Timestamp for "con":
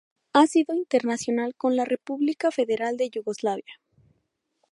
1.53-1.75